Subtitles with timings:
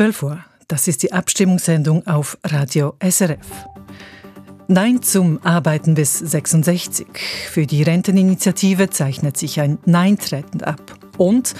[0.00, 0.38] 12 Uhr.
[0.66, 3.66] Das ist die Abstimmungssendung auf Radio SRF.
[4.66, 7.06] Nein zum Arbeiten bis 66.
[7.50, 10.80] Für die Renteninitiative zeichnet sich ein Nein-Trend ab.
[11.18, 11.52] Und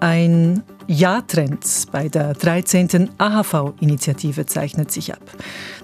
[0.00, 3.10] ein Ja-Trend bei der 13.
[3.18, 5.20] AHV-Initiative zeichnet sich ab.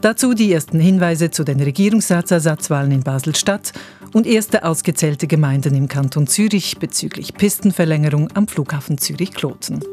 [0.01, 3.75] Dazu die ersten Hinweise zu den Regierungsratsersatzwahlen in Basel-Stadt
[4.15, 9.85] und erste ausgezählte Gemeinden im Kanton Zürich bezüglich Pistenverlängerung am Flughafen Zürich-Kloten.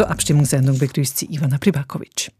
[0.00, 2.32] Zur Abstimmungssendung begrüßt sie Ivana Pribakovic.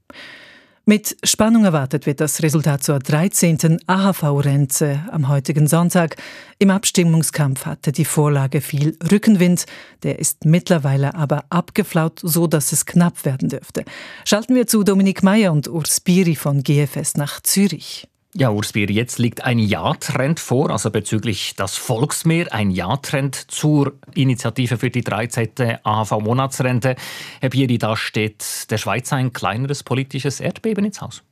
[0.86, 3.80] Mit Spannung erwartet wird das Resultat zur 13.
[3.86, 6.16] AHV-Rente am heutigen Sonntag.
[6.58, 9.66] Im Abstimmungskampf hatte die Vorlage viel Rückenwind.
[10.04, 13.84] Der ist mittlerweile aber abgeflaut, so dass es knapp werden dürfte.
[14.24, 18.08] Schalten wir zu Dominik Meyer und Urs Biri von GFS nach Zürich.
[18.32, 23.94] Ja, Urs Bier, jetzt liegt ein Ja-Trend vor, also bezüglich das Volksmeer, ein Ja-Trend zur
[24.14, 25.48] Initiative für die 13.
[25.82, 26.94] AHV-Monatsrente.
[27.40, 31.24] Herr Bieri, da steht der Schweiz ein kleineres politisches Erdbeben ins Haus.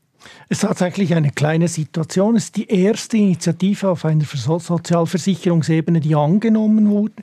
[0.48, 2.36] Es ist tatsächlich eine kleine Situation.
[2.36, 7.14] Es ist die erste Initiative auf einer Sozialversicherungsebene, die angenommen wurde,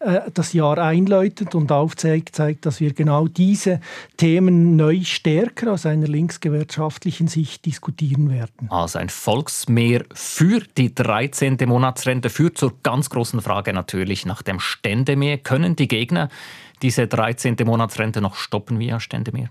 [0.00, 3.80] äh, das Jahr einläutet und aufzeigt, zeigt, dass wir genau diese
[4.16, 8.70] Themen neu stärker aus einer linksgewerkschaftlichen Sicht diskutieren werden.
[8.70, 11.56] Also ein Volksmehr für die 13.
[11.66, 15.38] Monatsrente führt zur ganz großen Frage natürlich nach dem Ständemehr.
[15.38, 16.28] Können die Gegner
[16.82, 17.56] diese 13.
[17.64, 19.48] Monatsrente noch stoppen via Ständemehr?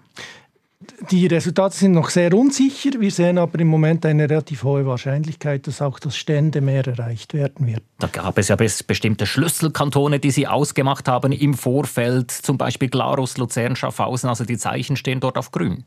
[1.12, 2.92] Die Resultate sind noch sehr unsicher.
[3.00, 7.68] Wir sehen aber im Moment eine relativ hohe Wahrscheinlichkeit, dass auch das Ständemeer erreicht werden
[7.68, 7.84] wird.
[8.00, 13.38] Da gab es ja bestimmte Schlüsselkantone, die Sie ausgemacht haben im Vorfeld, zum Beispiel Glarus,
[13.38, 14.30] Luzern, Schaffhausen.
[14.30, 15.84] Also die Zeichen stehen dort auf grün.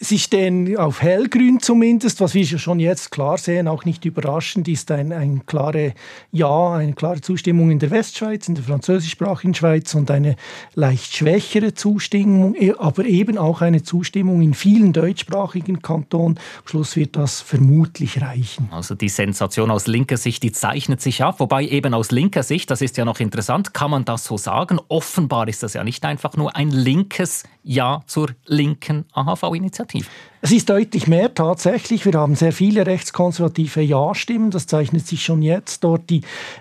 [0.00, 4.90] Sie stehen auf hellgrün zumindest, was wir schon jetzt klar sehen, auch nicht überraschend, ist
[4.90, 5.94] ein, ein klare
[6.32, 10.36] Ja, eine klare Zustimmung in der Westschweiz, in der französischsprachigen Schweiz und eine
[10.74, 16.38] leicht schwächere Zustimmung, e, aber eben auch eine Zustimmung in vielen deutschsprachigen Kantonen.
[16.38, 18.68] Am Schluss wird das vermutlich reichen.
[18.72, 22.70] Also die Sensation aus linker Sicht, die zeichnet sich ab, wobei eben aus linker Sicht,
[22.70, 24.80] das ist ja noch interessant, kann man das so sagen?
[24.88, 29.83] Offenbar ist das ja nicht einfach nur ein linkes Ja zur linken AHV-Initiative.
[29.84, 30.10] negatief.
[30.44, 32.04] Es ist deutlich mehr tatsächlich.
[32.04, 34.50] Wir haben sehr viele rechtskonservative Ja-Stimmen.
[34.50, 36.20] Das zeichnet sich schon jetzt dort die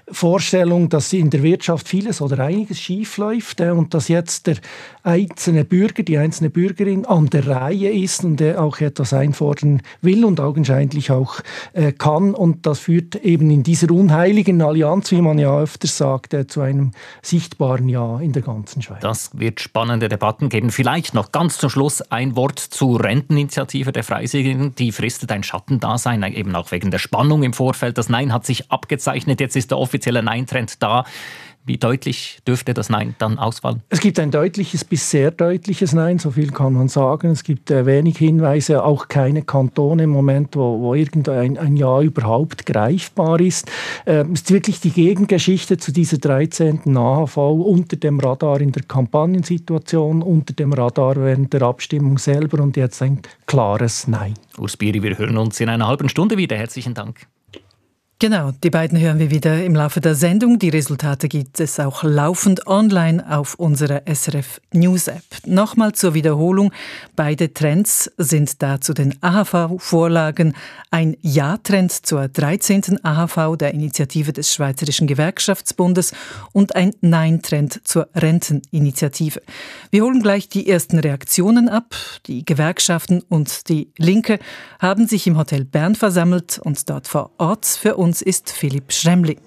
[0.09, 4.55] Vorstellung, dass in der Wirtschaft vieles oder einiges schiefläuft äh, und dass jetzt der
[5.03, 10.39] einzelne Bürger, die einzelne Bürgerin an der Reihe ist und auch etwas einfordern will und
[10.39, 11.41] augenscheinlich auch
[11.73, 12.33] äh, kann.
[12.35, 16.61] Und das führt eben in dieser unheiligen Allianz, wie man ja öfters sagt, äh, zu
[16.61, 19.01] einem sichtbaren Ja in der ganzen Schweiz.
[19.01, 20.69] Das wird spannende Debatten geben.
[20.69, 23.72] Vielleicht noch ganz zum Schluss ein Wort zur Renteninitiative.
[23.73, 27.97] Initiative der Freisinnigen, die fristet ein Schattendasein, eben auch wegen der Spannung im Vorfeld.
[27.97, 31.05] Das Nein hat sich abgezeichnet, jetzt ist der offizielle Nein-Trend da.
[31.65, 33.81] Wie deutlich dürfte das Nein dann ausfallen?
[33.87, 37.31] Es gibt ein deutliches bis sehr deutliches Nein, so viel kann man sagen.
[37.31, 42.01] Es gibt äh, wenig Hinweise, auch keine Kantone im Moment, wo, wo irgendein ein Ja
[42.01, 43.71] überhaupt greifbar ist.
[44.05, 46.97] Äh, es ist wirklich die Gegengeschichte zu dieser 13.
[46.97, 52.75] AHV unter dem Radar in der Kampagnensituation, unter dem Radar während der Abstimmung selber und
[52.75, 54.33] jetzt ein klares Nein.
[54.57, 56.57] Urs Biri, wir hören uns in einer halben Stunde wieder.
[56.57, 57.27] Herzlichen Dank.
[58.23, 60.57] Genau, die beiden hören wir wieder im Laufe der Sendung.
[60.57, 65.25] Die Resultate gibt es auch laufend online auf unserer SRF News App.
[65.45, 66.71] Nochmal zur Wiederholung.
[67.17, 70.53] Beide Trends sind da zu den AHV-Vorlagen.
[70.89, 73.03] Ein Ja-Trend zur 13.
[73.03, 76.13] AHV der Initiative des Schweizerischen Gewerkschaftsbundes
[76.53, 79.41] und ein Nein-Trend zur Renteninitiative.
[79.91, 81.93] Wir holen gleich die ersten Reaktionen ab.
[82.27, 84.39] Die Gewerkschaften und die Linke
[84.79, 88.91] haben sich im Hotel Bern versammelt und dort vor Ort für uns uns ist Philipp
[88.91, 89.39] Schremli.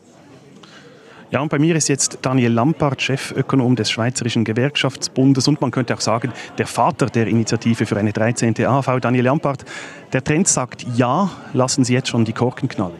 [1.31, 5.95] Ja, und bei mir ist jetzt Daniel Lampard, Chefökonom des Schweizerischen Gewerkschaftsbundes und man könnte
[5.95, 8.57] auch sagen, der Vater der Initiative für eine 13.
[8.67, 8.99] AHV.
[9.01, 9.65] Daniel Lampard,
[10.13, 12.97] der Trend sagt ja, lassen Sie jetzt schon die Korken knallen.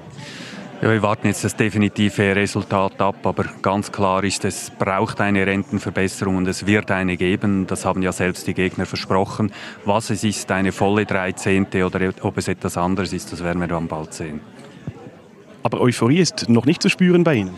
[0.83, 5.45] Ja, wir warten jetzt das definitive Resultat ab, aber ganz klar ist, es braucht eine
[5.45, 7.67] Rentenverbesserung und es wird eine geben.
[7.67, 9.51] Das haben ja selbst die Gegner versprochen.
[9.85, 11.67] Was es ist, eine volle 13.
[11.83, 14.41] oder ob es etwas anderes ist, das werden wir dann bald sehen.
[15.67, 17.51] Aber Euphorie ist noch nicht zu spüren bei Ihnen.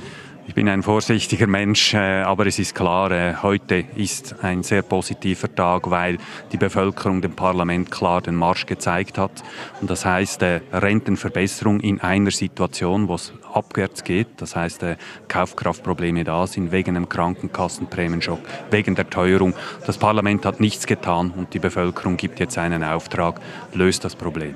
[0.47, 4.81] Ich bin ein vorsichtiger Mensch, äh, aber es ist klar, äh, heute ist ein sehr
[4.81, 6.17] positiver Tag, weil
[6.51, 9.45] die Bevölkerung dem Parlament klar den Marsch gezeigt hat.
[9.83, 14.29] Und das heißt äh, Rentenverbesserung in einer Situation, wo es abwärts geht.
[14.39, 14.87] Das heißt,
[15.29, 18.41] Kaufkraftprobleme da sind wegen dem Krankenkassenprämienschock,
[18.71, 19.53] wegen der Teuerung.
[19.87, 23.39] Das Parlament hat nichts getan und die Bevölkerung gibt jetzt einen Auftrag,
[23.75, 24.55] löst das Problem.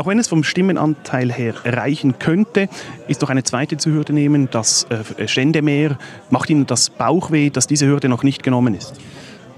[0.00, 2.70] Auch wenn es vom Stimmenanteil her reichen könnte,
[3.06, 4.86] ist doch eine zweite zu Hürde nehmen, das
[5.18, 5.98] äh, Ständemeer.
[6.30, 8.94] Macht Ihnen das Bauchweh, dass diese Hürde noch nicht genommen ist?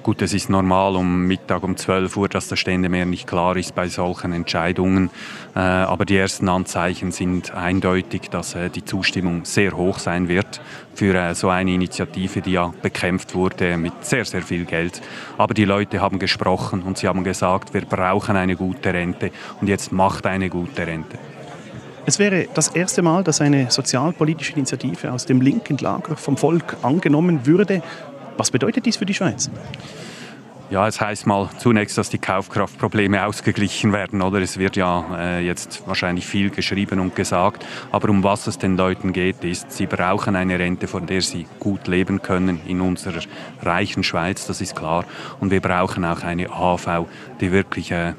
[0.02, 3.72] Gut, es ist normal um Mittag um 12 Uhr, dass der Ständemeer nicht klar ist
[3.76, 5.10] bei solchen Entscheidungen.
[5.54, 10.60] Äh, aber die ersten Anzeichen sind eindeutig, dass äh, die Zustimmung sehr hoch sein wird
[10.96, 15.00] für äh, so eine Initiative, die ja bekämpft wurde mit sehr, sehr viel Geld.
[15.38, 19.68] Aber die Leute haben gesprochen und sie haben gesagt, wir brauchen eine gute Rente und
[19.68, 21.16] jetzt macht eine gute Rente.
[22.04, 26.76] Es wäre das erste Mal, dass eine sozialpolitische Initiative aus dem linken Lager vom Volk
[26.82, 27.80] angenommen würde.
[28.36, 29.50] Was bedeutet dies für die Schweiz?
[30.72, 34.40] Ja, es heißt mal zunächst, dass die Kaufkraftprobleme ausgeglichen werden, oder?
[34.40, 38.78] Es wird ja äh, jetzt wahrscheinlich viel geschrieben und gesagt, aber um was es den
[38.78, 43.20] Leuten geht, ist, sie brauchen eine Rente, von der sie gut leben können in unserer
[43.60, 45.04] reichen Schweiz, das ist klar.
[45.40, 47.04] Und wir brauchen auch eine AV,
[47.42, 48.14] die wirklich äh,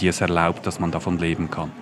[0.00, 1.72] die es erlaubt, dass man davon leben kann.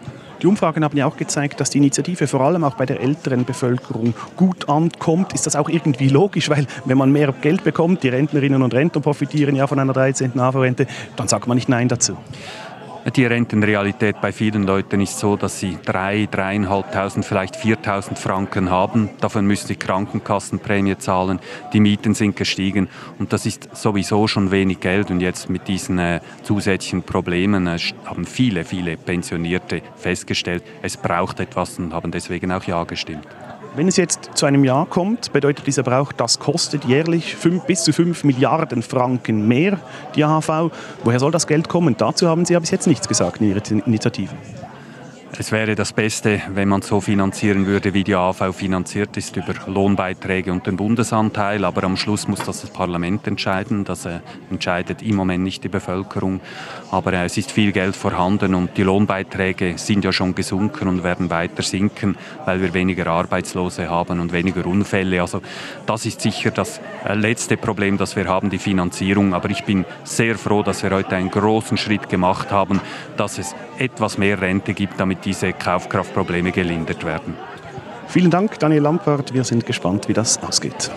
[0.43, 3.45] Die Umfragen haben ja auch gezeigt, dass die Initiative vor allem auch bei der älteren
[3.45, 5.33] Bevölkerung gut ankommt.
[5.33, 6.51] Ist das auch irgendwie logisch?
[6.51, 10.39] Weil wenn man mehr Geld bekommt, die Rentnerinnen und Rentner profitieren ja von einer 13.
[10.39, 10.87] AV-Rente,
[11.17, 12.17] dann sagt man nicht Nein dazu.
[13.15, 19.11] Die Rentenrealität bei vielen Leuten ist so, dass sie 3, 3.500, vielleicht 4.000 Franken haben.
[19.21, 21.39] Davon müssen sie Krankenkassenprämie zahlen.
[21.73, 22.89] Die Mieten sind gestiegen
[23.21, 25.13] und das ist sowieso schon wenig Geld.
[25.13, 31.39] Und jetzt mit diesen äh, zusätzlichen Problemen äh, haben viele, viele Pensionierte festgestellt, es braucht
[31.39, 33.29] etwas und haben deswegen auch Ja gestimmt.
[33.77, 37.85] Wenn es jetzt zu einem Jahr kommt, bedeutet dieser Brauch, das kostet jährlich fünf, bis
[37.85, 39.79] zu 5 Milliarden Franken mehr,
[40.15, 40.71] die AHV.
[41.05, 41.95] Woher soll das Geld kommen?
[41.99, 44.31] Dazu haben Sie ja bis jetzt nichts gesagt in Ihrer Initiative.
[45.39, 49.53] Es wäre das Beste, wenn man so finanzieren würde, wie die AV finanziert ist, über
[49.67, 51.67] Lohnbeiträge und den Bundesanteil.
[51.67, 53.85] Aber am Schluss muss das das Parlament entscheiden.
[53.85, 56.41] Das äh, entscheidet im Moment nicht die Bevölkerung.
[56.91, 61.05] Aber äh, es ist viel Geld vorhanden und die Lohnbeiträge sind ja schon gesunken und
[61.05, 62.17] werden weiter sinken,
[62.47, 65.21] weil wir weniger Arbeitslose haben und weniger Unfälle.
[65.21, 65.43] Also
[65.85, 69.35] das ist sicher das äh, letzte Problem, das wir haben, die Finanzierung.
[69.35, 72.81] Aber ich bin sehr froh, dass wir heute einen großen Schritt gemacht haben,
[73.19, 77.35] dass es etwas mehr Rente gibt, damit diese Kaufkraftprobleme gelindert werden.
[78.09, 79.35] Vielen Dank, Daniel Lampert.
[79.35, 80.91] Wir sind gespannt, wie das ausgeht.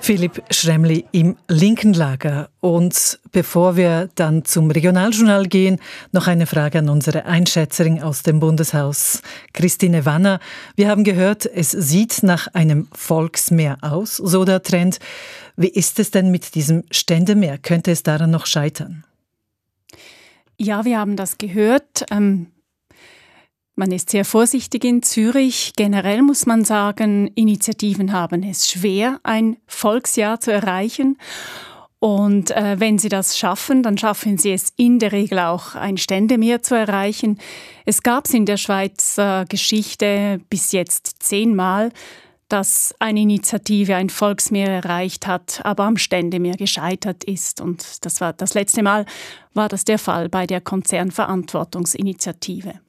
[0.00, 2.48] Philipp Schremli im linken Lager.
[2.60, 5.80] Und bevor wir dann zum Regionaljournal gehen,
[6.12, 9.22] noch eine Frage an unsere Einschätzerin aus dem Bundeshaus,
[9.52, 10.38] Christine Wanner.
[10.76, 14.98] Wir haben gehört, es sieht nach einem Volksmeer aus, so der Trend.
[15.56, 17.58] Wie ist es denn mit diesem Ständemeer?
[17.58, 19.04] Könnte es daran noch scheitern?
[20.56, 22.06] Ja, wir haben das gehört.
[22.10, 22.46] Ähm,
[23.78, 25.72] man ist sehr vorsichtig in Zürich.
[25.76, 31.16] Generell muss man sagen, Initiativen haben es schwer, ein Volksjahr zu erreichen.
[32.00, 35.96] Und äh, wenn sie das schaffen, dann schaffen sie es in der Regel auch, ein
[35.96, 37.38] Ständemeer zu erreichen.
[37.86, 41.90] Es gab es in der Schweizer Geschichte bis jetzt zehnmal,
[42.48, 47.60] dass eine Initiative ein Volksmeer erreicht hat, aber am Ständemeer gescheitert ist.
[47.60, 49.06] Und das war das letzte Mal
[49.54, 52.80] war das der Fall bei der Konzernverantwortungsinitiative.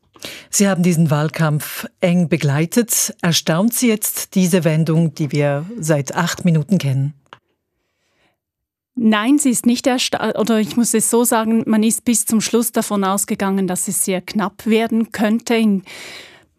[0.49, 3.15] Sie haben diesen Wahlkampf eng begleitet.
[3.21, 7.13] Erstaunt Sie jetzt diese Wendung, die wir seit acht Minuten kennen?
[9.01, 12.41] Nein, sie ist nicht erstaunt, oder ich muss es so sagen, man ist bis zum
[12.41, 15.81] Schluss davon ausgegangen, dass es sehr knapp werden könnte.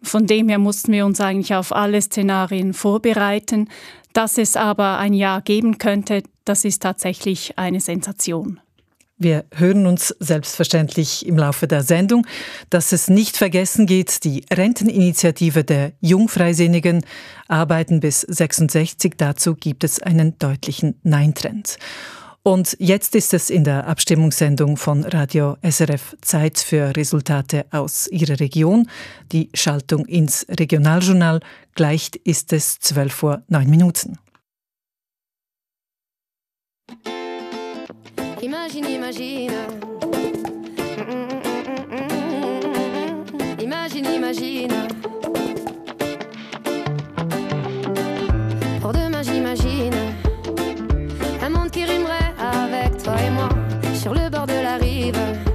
[0.03, 3.69] von dem her mussten wir uns eigentlich auf alle Szenarien vorbereiten.
[4.15, 8.58] Dass es aber ein Ja geben könnte, das ist tatsächlich eine Sensation.
[9.22, 12.27] Wir hören uns selbstverständlich im Laufe der Sendung,
[12.70, 17.05] dass es nicht vergessen geht, die Renteninitiative der Jungfreisinnigen
[17.46, 19.12] arbeiten bis 66.
[19.19, 21.77] Dazu gibt es einen deutlichen Nein-Trend.
[22.43, 28.41] Und jetzt ist es in der Abstimmungssendung von Radio SRF Zeit für Resultate aus Ihrer
[28.41, 28.89] Region.
[29.32, 31.41] Die Schaltung ins Regionaljournal.
[31.74, 34.17] Gleich ist es 12 Uhr 9 Minuten.
[38.81, 39.53] Imagine, imagine.
[44.31, 44.72] Imagine.
[48.81, 49.94] Pour demain, j'imagine
[51.43, 53.49] un monde qui rimerait avec toi et moi
[53.94, 55.50] sur le bord de la rive.